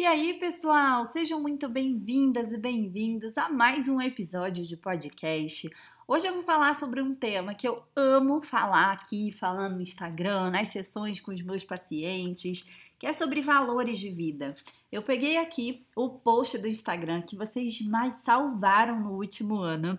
E 0.00 0.06
aí, 0.06 0.32
pessoal, 0.32 1.04
sejam 1.04 1.42
muito 1.42 1.68
bem-vindas 1.68 2.54
e 2.54 2.56
bem-vindos 2.56 3.36
a 3.36 3.50
mais 3.50 3.86
um 3.86 4.00
episódio 4.00 4.64
de 4.64 4.74
podcast. 4.74 5.68
Hoje 6.08 6.26
eu 6.26 6.32
vou 6.32 6.42
falar 6.42 6.74
sobre 6.74 7.02
um 7.02 7.12
tema 7.12 7.52
que 7.52 7.68
eu 7.68 7.82
amo 7.94 8.40
falar 8.40 8.92
aqui, 8.92 9.30
falando 9.30 9.74
no 9.74 9.82
Instagram, 9.82 10.52
nas 10.52 10.68
sessões 10.68 11.20
com 11.20 11.30
os 11.30 11.42
meus 11.42 11.66
pacientes, 11.66 12.64
que 12.98 13.06
é 13.06 13.12
sobre 13.12 13.42
valores 13.42 13.98
de 13.98 14.08
vida. 14.08 14.54
Eu 14.90 15.02
peguei 15.02 15.36
aqui 15.36 15.84
o 15.94 16.08
post 16.08 16.56
do 16.56 16.66
Instagram 16.66 17.20
que 17.20 17.36
vocês 17.36 17.78
mais 17.82 18.16
salvaram 18.24 19.00
no 19.00 19.18
último 19.18 19.58
ano 19.58 19.98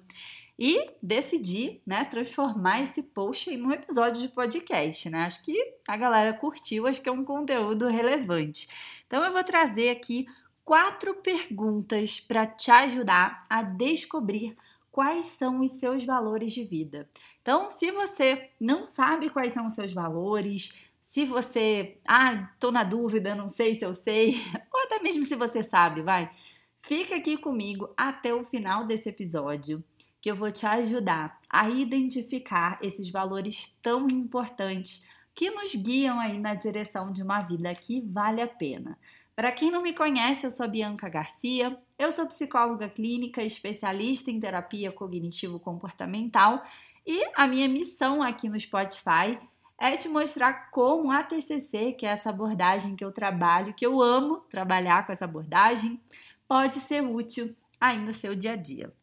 e 0.63 0.91
decidi, 1.01 1.81
né, 1.83 2.05
transformar 2.05 2.83
esse 2.83 3.01
post 3.01 3.49
em 3.49 3.65
um 3.65 3.71
episódio 3.71 4.21
de 4.21 4.27
podcast, 4.27 5.09
né? 5.09 5.23
Acho 5.23 5.41
que 5.41 5.57
a 5.87 5.97
galera 5.97 6.37
curtiu, 6.37 6.85
acho 6.85 7.01
que 7.01 7.09
é 7.09 7.11
um 7.11 7.25
conteúdo 7.25 7.87
relevante. 7.87 8.67
Então 9.07 9.23
eu 9.23 9.33
vou 9.33 9.43
trazer 9.43 9.89
aqui 9.89 10.27
quatro 10.63 11.15
perguntas 11.15 12.19
para 12.19 12.45
te 12.45 12.69
ajudar 12.69 13.43
a 13.49 13.63
descobrir 13.63 14.55
quais 14.91 15.29
são 15.29 15.61
os 15.61 15.71
seus 15.71 16.05
valores 16.05 16.53
de 16.53 16.63
vida. 16.63 17.09
Então, 17.41 17.67
se 17.67 17.91
você 17.91 18.51
não 18.59 18.85
sabe 18.85 19.31
quais 19.31 19.53
são 19.53 19.65
os 19.65 19.73
seus 19.73 19.91
valores, 19.91 20.75
se 21.01 21.25
você, 21.25 21.97
ah, 22.07 22.51
tô 22.59 22.69
na 22.71 22.83
dúvida, 22.83 23.33
não 23.33 23.47
sei 23.47 23.75
se 23.75 23.83
eu 23.83 23.95
sei, 23.95 24.35
ou 24.71 24.81
até 24.81 24.99
mesmo 25.01 25.25
se 25.25 25.35
você 25.35 25.63
sabe, 25.63 26.03
vai, 26.03 26.29
fica 26.77 27.15
aqui 27.15 27.35
comigo 27.35 27.91
até 27.97 28.31
o 28.31 28.45
final 28.45 28.85
desse 28.85 29.09
episódio 29.09 29.83
que 30.21 30.29
eu 30.29 30.35
vou 30.35 30.51
te 30.51 30.65
ajudar 30.65 31.39
a 31.49 31.69
identificar 31.69 32.77
esses 32.81 33.09
valores 33.09 33.75
tão 33.81 34.07
importantes 34.07 35.03
que 35.33 35.49
nos 35.49 35.75
guiam 35.75 36.19
aí 36.19 36.37
na 36.37 36.53
direção 36.53 37.11
de 37.11 37.23
uma 37.23 37.41
vida 37.41 37.73
que 37.73 37.99
vale 37.99 38.41
a 38.41 38.47
pena. 38.47 38.97
Para 39.35 39.51
quem 39.51 39.71
não 39.71 39.81
me 39.81 39.93
conhece, 39.93 40.45
eu 40.45 40.51
sou 40.51 40.67
Bianca 40.67 41.09
Garcia, 41.09 41.75
eu 41.97 42.11
sou 42.11 42.27
psicóloga 42.27 42.87
clínica, 42.89 43.41
especialista 43.41 44.29
em 44.29 44.39
terapia 44.39 44.91
cognitivo-comportamental 44.91 46.63
e 47.05 47.23
a 47.33 47.47
minha 47.47 47.67
missão 47.67 48.21
aqui 48.21 48.47
no 48.47 48.59
Spotify 48.59 49.39
é 49.79 49.97
te 49.97 50.07
mostrar 50.07 50.69
como 50.69 51.11
a 51.11 51.23
TCC, 51.23 51.93
que 51.93 52.05
é 52.05 52.09
essa 52.09 52.29
abordagem 52.29 52.95
que 52.95 53.03
eu 53.03 53.11
trabalho, 53.11 53.73
que 53.73 53.83
eu 53.83 53.99
amo 53.99 54.41
trabalhar 54.47 55.07
com 55.07 55.11
essa 55.11 55.25
abordagem, 55.25 55.99
pode 56.47 56.75
ser 56.75 57.01
útil 57.01 57.55
aí 57.79 57.97
no 57.97 58.13
seu 58.13 58.35
dia 58.35 58.51
a 58.51 58.55
dia. 58.55 58.93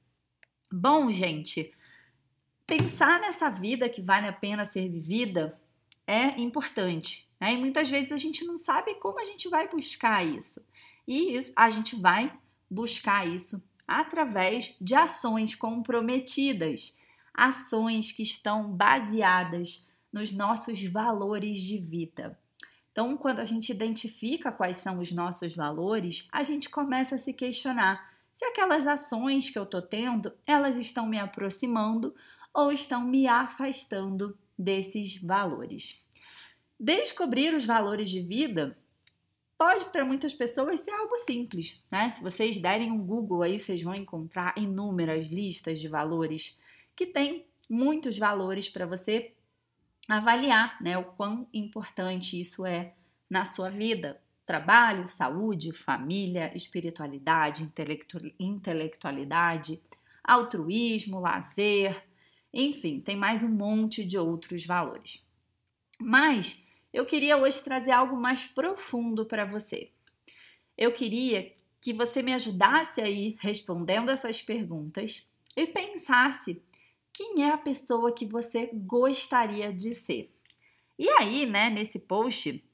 Bom, 0.70 1.10
gente, 1.10 1.72
pensar 2.66 3.18
nessa 3.20 3.48
vida 3.48 3.88
que 3.88 4.02
vale 4.02 4.26
a 4.26 4.32
pena 4.32 4.66
ser 4.66 4.88
vivida 4.90 5.48
é 6.06 6.38
importante, 6.38 7.26
né? 7.40 7.54
E 7.54 7.56
muitas 7.56 7.88
vezes 7.88 8.12
a 8.12 8.18
gente 8.18 8.44
não 8.44 8.56
sabe 8.56 8.94
como 8.96 9.18
a 9.18 9.24
gente 9.24 9.48
vai 9.48 9.66
buscar 9.66 10.22
isso. 10.26 10.62
E 11.06 11.34
isso, 11.34 11.52
a 11.56 11.70
gente 11.70 11.96
vai 11.96 12.30
buscar 12.70 13.26
isso 13.26 13.62
através 13.86 14.76
de 14.78 14.94
ações 14.94 15.54
comprometidas, 15.54 16.94
ações 17.32 18.12
que 18.12 18.22
estão 18.22 18.70
baseadas 18.70 19.88
nos 20.12 20.32
nossos 20.32 20.84
valores 20.84 21.56
de 21.56 21.78
vida. 21.78 22.38
Então, 22.92 23.16
quando 23.16 23.38
a 23.38 23.44
gente 23.44 23.70
identifica 23.70 24.52
quais 24.52 24.76
são 24.76 24.98
os 24.98 25.12
nossos 25.12 25.56
valores, 25.56 26.28
a 26.30 26.42
gente 26.42 26.68
começa 26.68 27.14
a 27.14 27.18
se 27.18 27.32
questionar 27.32 28.07
se 28.38 28.44
aquelas 28.44 28.86
ações 28.86 29.50
que 29.50 29.58
eu 29.58 29.64
estou 29.64 29.82
tendo, 29.82 30.32
elas 30.46 30.78
estão 30.78 31.08
me 31.08 31.18
aproximando 31.18 32.14
ou 32.54 32.70
estão 32.70 33.04
me 33.04 33.26
afastando 33.26 34.38
desses 34.56 35.20
valores. 35.20 36.06
Descobrir 36.78 37.52
os 37.52 37.64
valores 37.64 38.08
de 38.08 38.20
vida 38.20 38.70
pode 39.58 39.86
para 39.86 40.04
muitas 40.04 40.32
pessoas 40.32 40.78
ser 40.78 40.92
algo 40.92 41.16
simples, 41.16 41.82
né? 41.90 42.10
Se 42.10 42.22
vocês 42.22 42.58
derem 42.58 42.92
um 42.92 43.04
Google 43.04 43.42
aí, 43.42 43.58
vocês 43.58 43.82
vão 43.82 43.92
encontrar 43.92 44.54
inúmeras 44.56 45.26
listas 45.26 45.80
de 45.80 45.88
valores 45.88 46.60
que 46.94 47.06
tem 47.06 47.44
muitos 47.68 48.16
valores 48.16 48.68
para 48.68 48.86
você 48.86 49.34
avaliar, 50.08 50.80
né, 50.80 50.96
o 50.96 51.06
quão 51.06 51.48
importante 51.52 52.40
isso 52.40 52.64
é 52.64 52.94
na 53.28 53.44
sua 53.44 53.68
vida 53.68 54.22
trabalho, 54.48 55.06
saúde, 55.06 55.72
família, 55.72 56.50
espiritualidade, 56.56 57.70
intelectualidade, 58.40 59.78
altruísmo, 60.24 61.20
lazer, 61.20 62.02
enfim, 62.50 62.98
tem 62.98 63.14
mais 63.14 63.44
um 63.44 63.50
monte 63.50 64.06
de 64.06 64.16
outros 64.16 64.64
valores. 64.64 65.22
Mas 66.00 66.64
eu 66.94 67.04
queria 67.04 67.36
hoje 67.36 67.62
trazer 67.62 67.90
algo 67.90 68.16
mais 68.16 68.46
profundo 68.46 69.26
para 69.26 69.44
você. 69.44 69.90
Eu 70.78 70.92
queria 70.92 71.52
que 71.78 71.92
você 71.92 72.22
me 72.22 72.32
ajudasse 72.32 73.02
aí 73.02 73.36
respondendo 73.40 74.10
essas 74.10 74.40
perguntas 74.40 75.30
e 75.54 75.66
pensasse 75.66 76.62
quem 77.12 77.42
é 77.42 77.50
a 77.50 77.58
pessoa 77.58 78.14
que 78.14 78.24
você 78.24 78.70
gostaria 78.72 79.74
de 79.74 79.94
ser. 79.94 80.30
E 80.98 81.06
aí, 81.20 81.44
né, 81.44 81.68
nesse 81.68 81.98
post, 81.98 82.64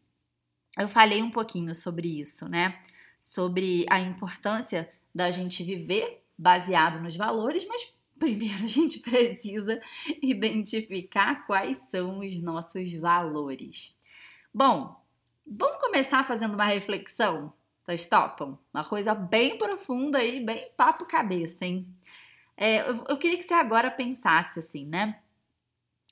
eu 0.78 0.88
falei 0.88 1.22
um 1.22 1.30
pouquinho 1.30 1.74
sobre 1.74 2.20
isso, 2.20 2.48
né? 2.48 2.78
Sobre 3.20 3.86
a 3.88 4.00
importância 4.00 4.90
da 5.14 5.30
gente 5.30 5.62
viver 5.62 6.24
baseado 6.36 7.00
nos 7.00 7.16
valores, 7.16 7.66
mas 7.68 7.92
primeiro 8.18 8.64
a 8.64 8.68
gente 8.68 8.98
precisa 9.00 9.80
identificar 10.22 11.46
quais 11.46 11.78
são 11.90 12.18
os 12.18 12.40
nossos 12.40 12.92
valores. 12.94 13.96
Bom, 14.52 15.00
vamos 15.46 15.80
começar 15.80 16.24
fazendo 16.24 16.54
uma 16.54 16.64
reflexão? 16.64 17.52
Vocês 17.84 18.06
topam? 18.06 18.58
Uma 18.72 18.84
coisa 18.84 19.14
bem 19.14 19.58
profunda 19.58 20.24
e 20.24 20.44
bem 20.44 20.68
papo 20.76 21.04
cabeça, 21.04 21.64
hein? 21.64 21.86
É, 22.56 22.88
eu, 22.88 23.04
eu 23.08 23.16
queria 23.16 23.36
que 23.36 23.44
você 23.44 23.54
agora 23.54 23.90
pensasse 23.90 24.58
assim, 24.58 24.86
né? 24.86 25.16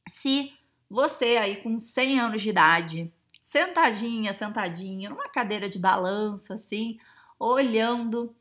Se 0.09 0.53
você 0.91 1.37
aí 1.37 1.63
com 1.63 1.79
100 1.79 2.21
anos 2.21 2.43
de 2.43 2.51
idade 2.51 3.13
sentadinha, 3.43 4.33
sentadinho, 4.33 5.11
numa 5.11 5.29
cadeira 5.29 5.69
de 5.69 5.79
balanço, 5.79 6.53
assim, 6.53 6.99
olhando 7.39 8.35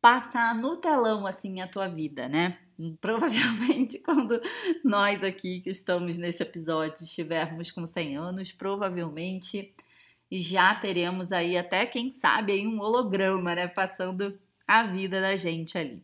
passar 0.00 0.54
no 0.54 0.76
telão, 0.76 1.26
assim, 1.26 1.60
a 1.60 1.68
tua 1.68 1.88
vida, 1.88 2.28
né? 2.28 2.58
Provavelmente, 3.00 3.98
quando 3.98 4.40
nós 4.84 5.22
aqui 5.22 5.60
que 5.60 5.70
estamos 5.70 6.16
nesse 6.16 6.42
episódio 6.42 7.04
estivermos 7.04 7.70
com 7.70 7.86
100 7.86 8.16
anos, 8.16 8.52
provavelmente 8.52 9.74
já 10.30 10.74
teremos 10.74 11.32
aí 11.32 11.56
até, 11.56 11.86
quem 11.86 12.10
sabe, 12.10 12.52
aí 12.52 12.66
um 12.66 12.80
holograma, 12.80 13.54
né? 13.54 13.68
Passando 13.68 14.38
a 14.66 14.82
vida 14.82 15.20
da 15.20 15.36
gente 15.36 15.78
ali. 15.78 16.02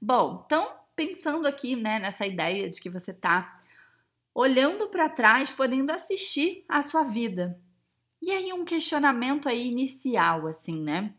Bom, 0.00 0.42
então, 0.44 0.72
pensando 0.96 1.46
aqui, 1.46 1.76
né, 1.76 1.98
nessa 1.98 2.26
ideia 2.26 2.68
de 2.68 2.80
que 2.80 2.90
você 2.90 3.12
tá 3.12 3.60
olhando 4.34 4.88
para 4.88 5.08
trás, 5.08 5.50
podendo 5.50 5.90
assistir 5.90 6.64
a 6.68 6.82
sua 6.82 7.04
vida, 7.04 7.58
e 8.22 8.30
aí 8.30 8.52
um 8.52 8.64
questionamento 8.64 9.48
aí 9.48 9.68
inicial, 9.68 10.46
assim, 10.46 10.80
né? 10.80 11.14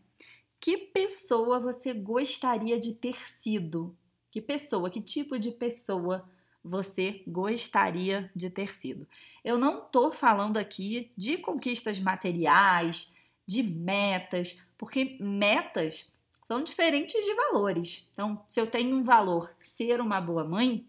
Que 0.59 0.78
pessoa 0.78 1.59
você 1.59 1.94
gostaria 1.94 2.79
de 2.79 2.94
ter 2.94 3.17
sido? 3.17 3.95
Que 4.29 4.39
pessoa, 4.39 4.89
que 4.89 5.01
tipo 5.01 5.39
de 5.39 5.51
pessoa 5.51 6.29
você 6.63 7.23
gostaria 7.28 8.31
de 8.35 8.50
ter 8.50 8.69
sido? 8.69 9.07
Eu 9.44 9.57
não 9.57 9.81
tô 9.81 10.12
falando 10.12 10.57
aqui 10.57 11.12
de 11.17 11.38
conquistas 11.38 12.00
materiais, 12.00 13.12
de 13.47 13.63
metas, 13.63 14.62
porque 14.78 15.18
metas 15.19 16.12
são 16.47 16.62
diferentes 16.62 17.25
de 17.25 17.33
valores. 17.33 18.07
Então, 18.12 18.44
se 18.47 18.59
eu 18.62 18.68
tenho 18.68 18.95
um 18.95 19.03
valor 19.03 19.51
ser 19.62 20.00
uma 20.00 20.22
boa 20.22 20.44
mãe, 20.44 20.85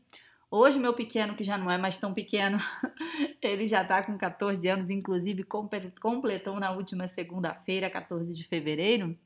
Hoje, 0.55 0.79
meu 0.79 0.93
pequeno, 0.93 1.35
que 1.35 1.43
já 1.43 1.57
não 1.57 1.71
é 1.71 1.79
mais 1.79 1.97
tão 1.97 2.13
pequeno, 2.13 2.59
ele 3.41 3.67
já 3.67 3.81
está 3.81 4.05
com 4.05 4.19
14 4.19 4.69
anos, 4.69 4.91
inclusive 4.91 5.45
completou 5.45 6.61
na 6.61 6.73
última 6.73 7.09
segunda-feira, 7.09 7.89
14 7.89 8.35
de 8.35 8.45
fevereiro. 8.45 9.19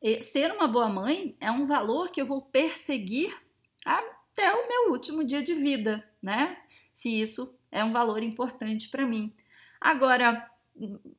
E 0.00 0.22
ser 0.22 0.52
uma 0.52 0.68
boa 0.68 0.88
mãe 0.88 1.36
é 1.40 1.50
um 1.50 1.66
valor 1.66 2.08
que 2.08 2.22
eu 2.22 2.26
vou 2.26 2.40
perseguir 2.40 3.36
até 3.84 4.54
o 4.54 4.68
meu 4.68 4.92
último 4.92 5.24
dia 5.24 5.42
de 5.42 5.56
vida, 5.56 6.08
né? 6.22 6.56
Se 6.94 7.20
isso 7.20 7.52
é 7.72 7.82
um 7.82 7.90
valor 7.90 8.22
importante 8.22 8.88
para 8.88 9.04
mim. 9.04 9.34
Agora, 9.80 10.48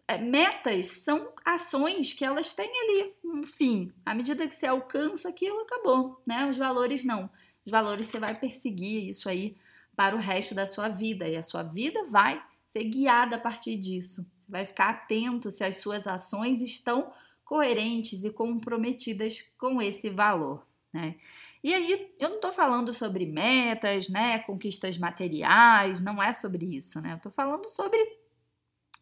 é, 0.08 0.18
metas 0.18 0.88
são 0.88 1.34
ações 1.44 2.14
que 2.14 2.24
elas 2.24 2.54
têm 2.54 2.72
ali 2.72 3.12
um 3.22 3.44
fim. 3.44 3.92
À 4.06 4.16
medida 4.16 4.48
que 4.48 4.56
você 4.56 4.66
alcança 4.66 5.28
aquilo, 5.28 5.60
acabou, 5.60 6.22
né? 6.26 6.50
Os 6.50 6.58
valores 6.58 7.04
não 7.04 7.30
os 7.66 7.72
valores 7.72 8.08
você 8.08 8.20
vai 8.20 8.36
perseguir 8.36 9.10
isso 9.10 9.30
aí 9.30 9.56
para 9.96 10.16
o 10.16 10.20
resto 10.20 10.56
da 10.56 10.66
sua 10.66 10.90
vida 10.90 11.28
e 11.28 11.38
a 11.38 11.44
sua 11.44 11.64
vida 11.64 12.06
vai 12.08 12.42
ser 12.68 12.84
guiada 12.86 13.36
a 13.36 13.40
partir 13.40 13.78
disso. 13.78 14.26
Você 14.40 14.52
vai 14.52 14.66
ficar 14.66 14.90
atento 14.90 15.52
se 15.52 15.64
as 15.64 15.78
suas 15.78 16.08
ações 16.08 16.62
estão 16.62 17.12
coerentes 17.44 18.24
e 18.24 18.30
comprometidas 18.30 19.44
com 19.58 19.82
esse 19.82 20.10
valor, 20.10 20.66
né? 20.94 21.16
E 21.64 21.74
aí, 21.76 22.16
eu 22.20 22.30
não 22.30 22.38
estou 22.38 22.52
falando 22.52 22.92
sobre 22.92 23.24
metas, 23.26 24.10
né, 24.10 24.40
conquistas 24.40 24.98
materiais, 24.98 26.02
não 26.02 26.22
é 26.24 26.34
sobre 26.34 26.78
isso, 26.78 27.00
né? 27.00 27.12
Eu 27.12 27.18
estou 27.18 27.32
falando 27.32 27.68
sobre 27.68 28.00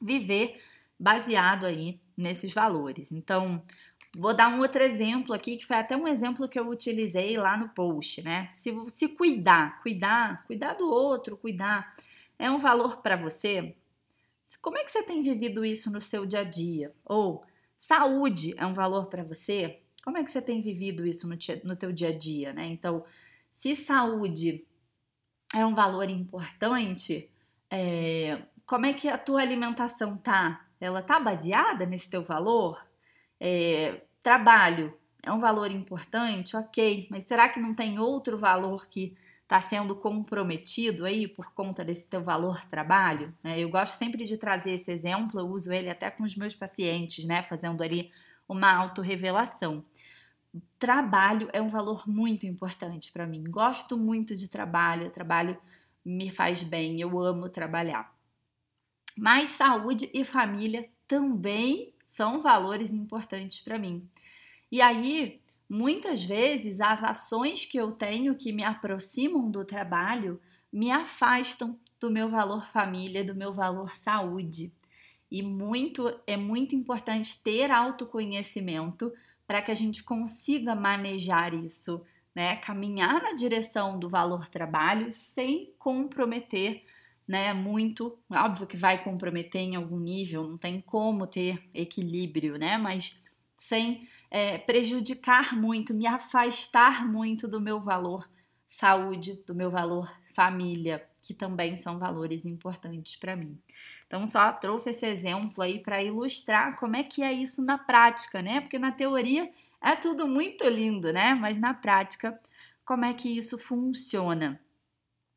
viver 0.01 0.61
baseado 0.99 1.65
aí 1.65 2.01
nesses 2.17 2.53
valores. 2.53 3.11
Então, 3.13 3.63
vou 4.17 4.33
dar 4.33 4.49
um 4.49 4.59
outro 4.59 4.81
exemplo 4.81 5.33
aqui, 5.33 5.57
que 5.57 5.65
foi 5.65 5.77
até 5.77 5.95
um 5.95 6.07
exemplo 6.07 6.47
que 6.47 6.59
eu 6.59 6.67
utilizei 6.67 7.37
lá 7.37 7.57
no 7.57 7.69
post, 7.69 8.21
né? 8.21 8.47
Se, 8.53 8.73
se 8.89 9.07
cuidar, 9.07 9.81
cuidar, 9.81 10.45
cuidar 10.45 10.73
do 10.73 10.89
outro, 10.89 11.37
cuidar, 11.37 11.93
é 12.37 12.49
um 12.49 12.57
valor 12.57 12.97
para 12.97 13.15
você? 13.15 13.75
Como 14.61 14.77
é 14.77 14.83
que 14.83 14.91
você 14.91 15.03
tem 15.03 15.21
vivido 15.21 15.63
isso 15.63 15.91
no 15.91 16.01
seu 16.01 16.25
dia 16.25 16.39
a 16.39 16.43
dia? 16.43 16.93
Ou 17.05 17.43
saúde 17.77 18.55
é 18.57 18.65
um 18.65 18.73
valor 18.73 19.07
para 19.07 19.23
você? 19.23 19.79
Como 20.03 20.17
é 20.17 20.23
que 20.23 20.31
você 20.31 20.41
tem 20.41 20.61
vivido 20.61 21.05
isso 21.05 21.27
no, 21.27 21.37
no 21.63 21.75
teu 21.75 21.91
dia 21.91 22.09
a 22.09 22.17
dia, 22.17 22.51
né? 22.53 22.65
Então, 22.65 23.05
se 23.51 23.75
saúde 23.75 24.65
é 25.53 25.65
um 25.65 25.75
valor 25.75 26.09
importante, 26.09 27.29
é, 27.69 28.41
como 28.65 28.85
é 28.85 28.93
que 28.93 29.07
a 29.07 29.17
tua 29.17 29.41
alimentação 29.41 30.17
tá? 30.17 30.65
Ela 30.79 31.01
tá 31.01 31.19
baseada 31.19 31.85
nesse 31.85 32.09
teu 32.09 32.23
valor? 32.23 32.88
É, 33.39 34.01
trabalho 34.21 34.93
é 35.23 35.31
um 35.31 35.39
valor 35.39 35.71
importante, 35.71 36.55
ok, 36.55 37.07
mas 37.09 37.25
será 37.25 37.49
que 37.49 37.59
não 37.59 37.73
tem 37.73 37.99
outro 37.99 38.37
valor 38.37 38.87
que 38.87 39.15
está 39.43 39.59
sendo 39.59 39.95
comprometido 39.95 41.05
aí 41.05 41.27
por 41.27 41.53
conta 41.53 41.83
desse 41.83 42.05
teu 42.05 42.21
valor 42.21 42.63
trabalho? 42.65 43.33
É, 43.43 43.59
eu 43.59 43.69
gosto 43.69 43.93
sempre 43.93 44.25
de 44.25 44.37
trazer 44.37 44.71
esse 44.71 44.91
exemplo, 44.91 45.39
eu 45.39 45.47
uso 45.47 45.71
ele 45.71 45.89
até 45.89 46.09
com 46.11 46.23
os 46.23 46.35
meus 46.35 46.55
pacientes, 46.55 47.25
né, 47.25 47.41
fazendo 47.41 47.81
ali 47.83 48.11
uma 48.47 48.71
autorrevelação. 48.71 49.83
Trabalho 50.79 51.49
é 51.53 51.61
um 51.61 51.67
valor 51.67 52.07
muito 52.07 52.45
importante 52.47 53.11
para 53.11 53.27
mim. 53.27 53.43
Gosto 53.43 53.97
muito 53.97 54.35
de 54.35 54.47
trabalho, 54.47 55.11
trabalho 55.11 55.57
me 56.03 56.31
faz 56.31 56.63
bem, 56.63 56.99
eu 56.99 57.19
amo 57.19 57.49
trabalhar. 57.49 58.13
Mas 59.17 59.49
saúde 59.49 60.09
e 60.13 60.23
família 60.23 60.89
também 61.07 61.93
são 62.09 62.41
valores 62.41 62.91
importantes 62.91 63.61
para 63.61 63.77
mim. 63.77 64.09
E 64.71 64.81
aí, 64.81 65.39
muitas 65.69 66.23
vezes, 66.23 66.81
as 66.81 67.03
ações 67.03 67.63
que 67.63 67.77
eu 67.77 67.91
tenho 67.91 68.35
que 68.35 68.51
me 68.51 68.63
aproximam 68.63 69.49
do 69.49 69.63
trabalho 69.63 70.41
me 70.73 70.91
afastam 70.91 71.77
do 71.99 72.09
meu 72.09 72.27
valor 72.27 72.65
família, 72.67 73.23
do 73.23 73.35
meu 73.35 73.53
valor 73.53 73.95
saúde. 73.95 74.73
E 75.31 75.43
muito 75.43 76.11
é 76.25 76.35
muito 76.35 76.75
importante 76.75 77.39
ter 77.41 77.71
autoconhecimento 77.71 79.13
para 79.45 79.61
que 79.61 79.71
a 79.71 79.75
gente 79.75 80.03
consiga 80.03 80.75
manejar 80.75 81.53
isso, 81.53 82.03
né? 82.33 82.55
Caminhar 82.57 83.21
na 83.21 83.33
direção 83.33 83.99
do 83.99 84.09
valor 84.09 84.47
trabalho 84.47 85.13
sem 85.13 85.73
comprometer 85.77 86.83
né, 87.29 87.53
muito, 87.53 88.17
óbvio 88.27 88.65
que 88.65 88.75
vai 88.75 89.03
comprometer 89.03 89.61
em 89.61 89.75
algum 89.75 89.99
nível, 89.99 90.43
não 90.49 90.57
tem 90.57 90.81
como 90.81 91.27
ter 91.27 91.63
equilíbrio, 91.75 92.57
né, 92.57 92.75
mas 92.75 93.37
sem 93.55 94.09
é, 94.31 94.57
prejudicar 94.57 95.55
muito, 95.55 95.93
me 95.93 96.07
afastar 96.07 97.07
muito 97.07 97.47
do 97.47 97.61
meu 97.61 97.79
valor 97.79 98.27
saúde, 98.67 99.43
do 99.45 99.53
meu 99.53 99.69
valor 99.69 100.11
família, 100.33 101.07
que 101.21 101.35
também 101.35 101.77
são 101.77 101.99
valores 101.99 102.45
importantes 102.45 103.15
para 103.15 103.35
mim. 103.35 103.61
Então, 104.07 104.25
só 104.25 104.51
trouxe 104.51 104.89
esse 104.89 105.05
exemplo 105.05 105.61
aí 105.61 105.77
para 105.77 106.01
ilustrar 106.01 106.79
como 106.79 106.95
é 106.95 107.03
que 107.03 107.21
é 107.21 107.31
isso 107.31 107.63
na 107.63 107.77
prática, 107.77 108.41
né? 108.41 108.59
Porque 108.59 108.79
na 108.79 108.91
teoria 108.91 109.51
é 109.79 109.95
tudo 109.95 110.27
muito 110.27 110.67
lindo, 110.67 111.13
né? 111.13 111.35
Mas 111.35 111.59
na 111.59 111.75
prática, 111.75 112.39
como 112.83 113.05
é 113.05 113.13
que 113.13 113.29
isso 113.29 113.55
funciona? 113.59 114.59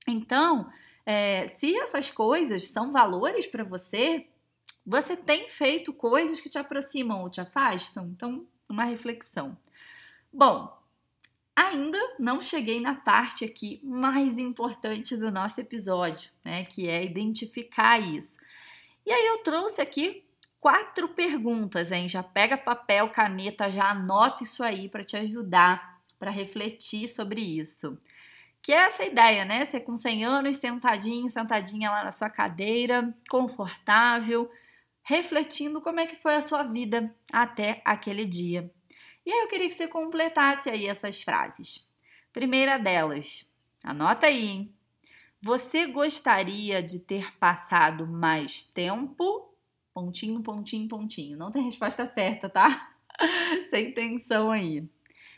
Então, 0.08 0.70
é, 1.04 1.46
se 1.48 1.76
essas 1.78 2.10
coisas 2.10 2.68
são 2.68 2.90
valores 2.90 3.46
para 3.46 3.64
você, 3.64 4.26
você 4.84 5.16
tem 5.16 5.48
feito 5.48 5.92
coisas 5.92 6.40
que 6.40 6.48
te 6.48 6.58
aproximam 6.58 7.22
ou 7.22 7.30
te 7.30 7.40
afastam? 7.40 8.06
Então, 8.06 8.46
uma 8.68 8.84
reflexão. 8.84 9.56
Bom, 10.32 10.76
ainda 11.54 11.98
não 12.18 12.40
cheguei 12.40 12.80
na 12.80 12.94
parte 12.94 13.44
aqui 13.44 13.80
mais 13.82 14.38
importante 14.38 15.16
do 15.16 15.30
nosso 15.30 15.60
episódio, 15.60 16.30
né? 16.44 16.64
Que 16.64 16.88
é 16.88 17.04
identificar 17.04 17.98
isso. 17.98 18.38
E 19.04 19.12
aí 19.12 19.26
eu 19.26 19.38
trouxe 19.38 19.80
aqui 19.80 20.24
quatro 20.58 21.08
perguntas, 21.08 21.90
hein? 21.92 22.08
Já 22.08 22.22
pega 22.22 22.56
papel, 22.56 23.10
caneta, 23.10 23.68
já 23.68 23.90
anota 23.90 24.44
isso 24.44 24.62
aí 24.62 24.88
para 24.88 25.04
te 25.04 25.16
ajudar 25.16 25.92
para 26.18 26.30
refletir 26.30 27.08
sobre 27.08 27.40
isso. 27.40 27.98
Que 28.62 28.72
é 28.72 28.76
essa 28.76 29.04
ideia, 29.04 29.44
né? 29.44 29.64
Você 29.64 29.80
com 29.80 29.96
100 29.96 30.24
anos, 30.24 30.56
sentadinho, 30.56 31.28
sentadinha 31.28 31.90
lá 31.90 32.04
na 32.04 32.12
sua 32.12 32.30
cadeira, 32.30 33.10
confortável, 33.28 34.48
refletindo 35.02 35.80
como 35.80 35.98
é 35.98 36.06
que 36.06 36.14
foi 36.14 36.36
a 36.36 36.40
sua 36.40 36.62
vida 36.62 37.12
até 37.32 37.82
aquele 37.84 38.24
dia. 38.24 38.72
E 39.26 39.32
aí 39.32 39.40
eu 39.40 39.48
queria 39.48 39.66
que 39.66 39.74
você 39.74 39.88
completasse 39.88 40.70
aí 40.70 40.86
essas 40.86 41.20
frases. 41.20 41.84
Primeira 42.32 42.78
delas, 42.78 43.44
anota 43.84 44.28
aí, 44.28 44.46
hein? 44.46 44.74
Você 45.40 45.86
gostaria 45.86 46.80
de 46.80 47.00
ter 47.00 47.36
passado 47.38 48.06
mais 48.06 48.62
tempo? 48.62 49.52
Pontinho, 49.92 50.40
pontinho, 50.40 50.86
pontinho. 50.86 51.36
Não 51.36 51.50
tem 51.50 51.64
resposta 51.64 52.06
certa, 52.06 52.48
tá? 52.48 52.94
Sem 53.66 53.92
tensão 53.92 54.52
aí. 54.52 54.88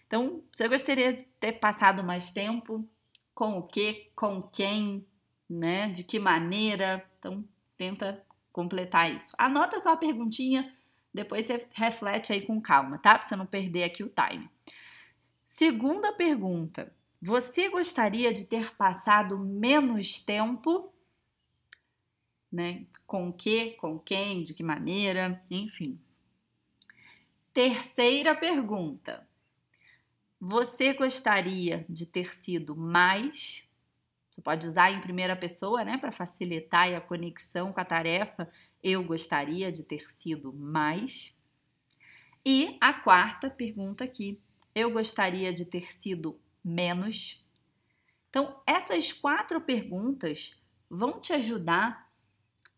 Então, 0.06 0.44
você 0.55 0.69
gostaria 0.69 1.12
de 1.15 1.25
ter 1.41 1.53
passado 1.53 2.05
mais 2.05 2.31
tempo 2.31 2.87
com 3.35 3.59
o 3.59 3.63
que, 3.63 4.11
com 4.15 4.43
quem, 4.43 5.07
né? 5.49 5.89
De 5.89 6.05
que 6.05 6.19
maneira. 6.19 7.05
Então, 7.19 7.45
tenta 7.77 8.25
completar 8.53 9.13
isso. 9.13 9.35
Anota 9.37 9.79
só 9.79 9.93
a 9.93 9.97
perguntinha, 9.97 10.73
depois 11.13 11.47
você 11.47 11.67
reflete 11.73 12.33
aí 12.33 12.43
com 12.43 12.61
calma, 12.61 12.99
tá? 12.99 13.19
Pra 13.19 13.27
você 13.27 13.37
não 13.37 13.47
perder 13.47 13.85
aqui 13.85 14.03
o 14.03 14.13
time. 14.13 14.49
Segunda 15.47 16.13
pergunta: 16.13 16.93
Você 17.21 17.69
gostaria 17.69 18.33
de 18.33 18.45
ter 18.45 18.75
passado 18.77 19.39
menos 19.39 20.19
tempo? 20.19 20.93
Né? 22.51 22.87
Com 23.07 23.29
o 23.29 23.33
que, 23.33 23.73
com 23.73 23.99
quem, 23.99 24.43
de 24.43 24.55
que 24.55 24.63
maneira, 24.63 25.43
enfim. 25.51 25.99
Terceira 27.53 28.35
pergunta: 28.35 29.27
você 30.46 30.93
gostaria 30.93 31.87
de 31.88 32.05
ter 32.05 32.35
sido 32.35 32.76
mais? 32.76 33.67
Você 34.31 34.43
pode 34.43 34.67
usar 34.67 34.91
em 34.91 35.00
primeira 35.00 35.35
pessoa, 35.35 35.82
né, 35.82 35.96
para 35.96 36.12
facilitar 36.12 36.93
a 36.93 37.00
conexão 37.00 37.73
com 37.73 37.81
a 37.81 37.85
tarefa. 37.85 38.50
Eu 38.82 39.02
gostaria 39.02 39.73
de 39.73 39.82
ter 39.82 40.11
sido 40.11 40.52
mais. 40.52 41.35
E 42.44 42.76
a 42.79 42.93
quarta 42.93 43.49
pergunta 43.49 44.05
aqui: 44.05 44.38
eu 44.74 44.91
gostaria 44.91 45.51
de 45.51 45.65
ter 45.65 45.91
sido 45.91 46.39
menos? 46.63 47.43
Então, 48.29 48.60
essas 48.67 49.15
quatro 49.15 49.63
perguntas 49.63 50.63
vão 50.91 51.19
te 51.20 51.32
ajudar 51.32 52.13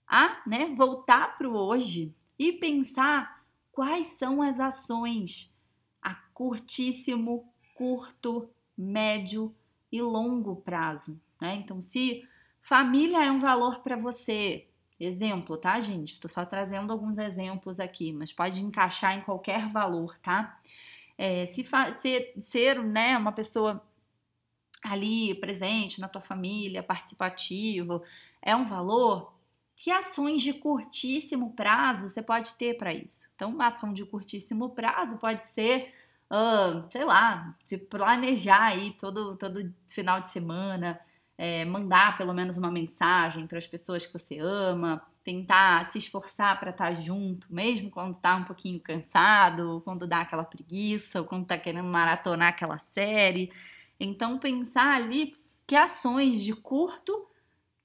a 0.07 0.41
né, 0.47 0.67
voltar 0.67 1.37
para 1.37 1.49
o 1.49 1.57
hoje 1.57 2.15
e 2.39 2.53
pensar 2.53 3.45
quais 3.73 4.07
são 4.07 4.41
as 4.41 4.61
ações 4.61 5.53
a 6.01 6.15
curtíssimo, 6.15 7.53
curto, 7.77 8.49
médio 8.77 9.55
e 9.93 10.01
longo 10.01 10.57
prazo. 10.57 11.21
Né? 11.41 11.55
Então, 11.57 11.81
se 11.81 12.27
família 12.61 13.25
é 13.25 13.31
um 13.31 13.39
valor 13.39 13.81
para 13.81 13.97
você, 13.97 14.67
exemplo, 14.99 15.57
tá, 15.57 15.79
gente? 15.79 16.15
Estou 16.15 16.31
só 16.31 16.45
trazendo 16.45 16.93
alguns 16.93 17.19
exemplos 17.19 17.79
aqui, 17.79 18.13
mas 18.13 18.33
pode 18.33 18.65
encaixar 18.65 19.17
em 19.17 19.21
qualquer 19.21 19.69
valor, 19.69 20.19
tá? 20.19 20.59
É, 21.19 21.47
se 21.47 21.65
ser, 22.01 22.35
ser 22.39 22.83
né, 22.83 23.17
uma 23.17 23.33
pessoa 23.33 23.83
ali 24.83 25.35
presente 25.35 26.01
na 26.01 26.09
tua 26.09 26.23
família, 26.23 26.83
participativo, 26.83 28.03
é 28.43 28.55
um 28.55 28.65
valor. 28.65 29.35
Que 29.75 29.91
ações 29.91 30.43
de 30.43 30.55
curtíssimo 30.55 31.53
prazo 31.53 32.09
você 32.09 32.23
pode 32.23 32.55
ter 32.55 32.79
para 32.79 32.95
isso? 32.95 33.29
Então, 33.35 33.51
uma 33.51 33.67
ação 33.67 33.93
de 33.93 34.05
curtíssimo 34.07 34.71
prazo 34.71 35.19
pode 35.19 35.47
ser 35.47 35.93
uh, 36.31 36.91
sei 36.91 37.05
lá, 37.05 37.57
se 37.65 37.79
planejar 37.79 38.63
aí 38.63 38.93
todo, 38.93 39.37
todo 39.37 39.73
final 39.87 40.21
de 40.21 40.31
semana, 40.31 41.01
é, 41.39 41.65
mandar 41.67 42.17
pelo 42.17 42.33
menos 42.33 42.57
uma 42.57 42.71
mensagem 42.71 43.47
para 43.47 43.59
as 43.59 43.67
pessoas 43.67 44.07
que 44.07 44.13
você 44.13 44.39
ama, 44.39 45.03
tentar 45.23 45.85
se 45.85 45.99
esforçar 45.99 46.59
para 46.59 46.71
estar 46.71 46.87
tá 46.87 46.95
junto, 46.95 47.53
mesmo 47.53 47.91
quando 47.91 48.15
está 48.15 48.35
um 48.37 48.45
pouquinho 48.45 48.81
cansado, 48.81 49.83
quando 49.85 50.07
dá 50.07 50.21
aquela 50.21 50.45
preguiça, 50.45 51.21
ou 51.21 51.27
quando 51.27 51.43
está 51.43 51.59
querendo 51.59 51.89
maratonar 51.89 52.49
aquela 52.49 52.79
série. 52.79 53.53
Então, 54.01 54.39
pensar 54.39 54.95
ali 54.95 55.33
que 55.67 55.77
ações 55.77 56.43
de 56.43 56.55
curto, 56.55 57.29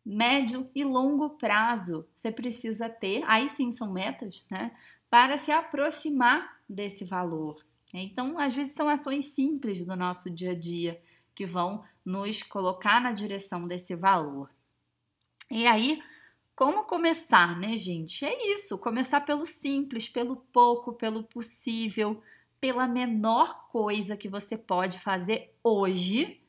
médio 0.05 0.69
e 0.73 0.83
longo 0.83 1.31
prazo 1.31 2.07
você 2.15 2.31
precisa 2.31 2.89
ter, 2.89 3.23
aí 3.27 3.49
sim 3.49 3.69
são 3.71 3.91
metas, 3.91 4.45
né? 4.49 4.71
Para 5.09 5.37
se 5.37 5.51
aproximar 5.51 6.57
desse 6.67 7.03
valor. 7.05 7.57
Então, 7.93 8.39
às 8.39 8.55
vezes, 8.55 8.73
são 8.73 8.87
ações 8.87 9.33
simples 9.33 9.85
do 9.85 9.95
nosso 9.95 10.29
dia 10.29 10.51
a 10.51 10.57
dia 10.57 11.01
que 11.35 11.45
vão 11.45 11.83
nos 12.05 12.43
colocar 12.43 13.01
na 13.01 13.11
direção 13.11 13.67
desse 13.67 13.95
valor. 13.95 14.49
E 15.49 15.65
aí, 15.67 16.01
como 16.55 16.85
começar, 16.85 17.59
né, 17.59 17.77
gente? 17.77 18.25
É 18.25 18.53
isso, 18.53 18.77
começar 18.77 19.21
pelo 19.21 19.45
simples, 19.45 20.07
pelo 20.07 20.35
pouco, 20.35 20.93
pelo 20.93 21.23
possível, 21.23 22.21
pela 22.59 22.87
menor 22.87 23.67
coisa 23.67 24.15
que 24.15 24.29
você 24.29 24.57
pode 24.57 24.99
fazer 24.99 25.55
hoje 25.63 26.41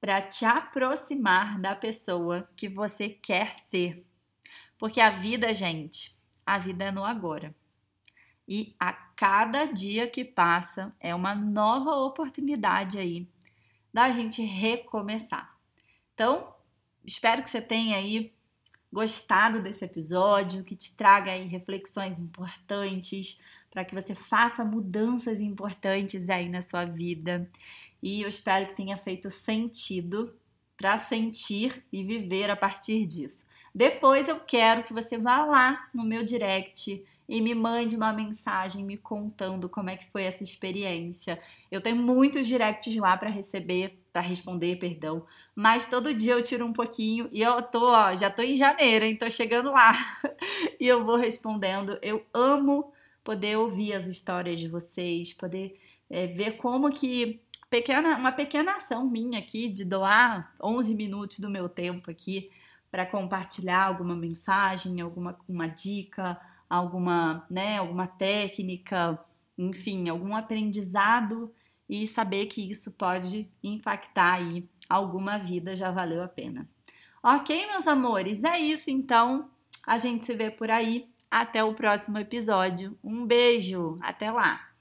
para 0.00 0.20
te 0.20 0.44
aproximar 0.44 1.60
da 1.60 1.76
pessoa 1.76 2.48
que 2.56 2.68
você 2.68 3.08
quer 3.08 3.54
ser. 3.54 4.04
Porque 4.76 5.00
a 5.00 5.10
vida, 5.10 5.54
gente, 5.54 6.20
a 6.44 6.58
vida 6.58 6.86
é 6.86 6.90
no 6.90 7.04
agora. 7.04 7.54
E 8.48 8.74
a 8.78 8.92
cada 8.92 9.64
dia 9.66 10.06
que 10.08 10.24
passa 10.24 10.94
é 11.00 11.14
uma 11.14 11.34
nova 11.34 11.94
oportunidade 11.96 12.98
aí 12.98 13.28
da 13.92 14.10
gente 14.10 14.42
recomeçar. 14.42 15.56
Então, 16.14 16.52
espero 17.04 17.42
que 17.42 17.50
você 17.50 17.60
tenha 17.60 17.96
aí 17.96 18.32
gostado 18.92 19.60
desse 19.60 19.84
episódio, 19.84 20.64
que 20.64 20.76
te 20.76 20.94
traga 20.94 21.32
aí 21.32 21.46
reflexões 21.46 22.18
importantes 22.18 23.40
para 23.70 23.84
que 23.84 23.94
você 23.94 24.14
faça 24.14 24.64
mudanças 24.64 25.40
importantes 25.40 26.28
aí 26.28 26.48
na 26.48 26.60
sua 26.60 26.84
vida. 26.84 27.48
E 28.02 28.20
eu 28.20 28.28
espero 28.28 28.66
que 28.66 28.76
tenha 28.76 28.98
feito 28.98 29.30
sentido 29.30 30.36
para 30.76 30.98
sentir 30.98 31.82
e 31.90 32.04
viver 32.04 32.50
a 32.50 32.56
partir 32.56 33.06
disso. 33.06 33.46
Depois 33.74 34.28
eu 34.28 34.40
quero 34.40 34.84
que 34.84 34.92
você 34.92 35.16
vá 35.16 35.46
lá 35.46 35.88
no 35.94 36.04
meu 36.04 36.22
direct 36.22 37.02
e 37.28 37.40
me 37.40 37.54
mande 37.54 37.96
uma 37.96 38.12
mensagem 38.12 38.84
me 38.84 38.96
contando 38.96 39.68
como 39.68 39.90
é 39.90 39.96
que 39.96 40.10
foi 40.10 40.24
essa 40.24 40.42
experiência. 40.42 41.40
Eu 41.70 41.80
tenho 41.80 41.96
muitos 41.96 42.46
directs 42.46 42.96
lá 42.96 43.16
para 43.16 43.30
receber, 43.30 43.98
para 44.12 44.20
responder, 44.20 44.76
perdão, 44.76 45.24
mas 45.54 45.86
todo 45.86 46.14
dia 46.14 46.32
eu 46.34 46.42
tiro 46.42 46.66
um 46.66 46.72
pouquinho 46.72 47.28
e 47.32 47.40
eu 47.40 47.62
tô, 47.62 47.90
ó, 47.90 48.14
já 48.14 48.30
tô 48.30 48.42
em 48.42 48.56
janeiro, 48.56 49.04
então 49.04 49.30
chegando 49.30 49.70
lá. 49.70 49.92
e 50.78 50.86
eu 50.86 51.04
vou 51.04 51.16
respondendo. 51.16 51.98
Eu 52.02 52.24
amo 52.34 52.92
poder 53.24 53.56
ouvir 53.56 53.94
as 53.94 54.06
histórias 54.06 54.58
de 54.58 54.68
vocês, 54.68 55.32
poder 55.32 55.78
é, 56.10 56.26
ver 56.26 56.56
como 56.56 56.90
que 56.90 57.40
pequena, 57.70 58.18
uma 58.18 58.32
pequena 58.32 58.76
ação 58.76 59.08
minha 59.08 59.38
aqui 59.38 59.68
de 59.68 59.84
doar 59.84 60.52
11 60.62 60.94
minutos 60.94 61.38
do 61.38 61.48
meu 61.48 61.68
tempo 61.68 62.10
aqui 62.10 62.50
para 62.90 63.06
compartilhar 63.06 63.86
alguma 63.86 64.14
mensagem, 64.14 65.00
alguma 65.00 65.38
uma 65.48 65.66
dica, 65.66 66.38
alguma, 66.72 67.44
né, 67.50 67.76
alguma 67.76 68.06
técnica, 68.06 69.22
enfim, 69.58 70.08
algum 70.08 70.34
aprendizado 70.34 71.52
e 71.86 72.06
saber 72.06 72.46
que 72.46 72.70
isso 72.70 72.92
pode 72.92 73.46
impactar 73.62 74.36
aí 74.36 74.66
alguma 74.88 75.36
vida 75.36 75.76
já 75.76 75.90
valeu 75.90 76.22
a 76.22 76.28
pena. 76.28 76.66
Ok, 77.22 77.66
meus 77.66 77.86
amores, 77.86 78.42
é 78.42 78.58
isso 78.58 78.90
então. 78.90 79.50
A 79.86 79.98
gente 79.98 80.24
se 80.24 80.34
vê 80.34 80.50
por 80.50 80.70
aí. 80.70 81.04
Até 81.30 81.62
o 81.64 81.74
próximo 81.74 82.18
episódio. 82.18 82.98
Um 83.02 83.26
beijo, 83.26 83.98
até 84.02 84.30
lá! 84.30 84.71